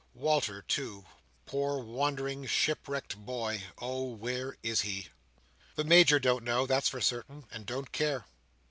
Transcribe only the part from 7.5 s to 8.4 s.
and don't care.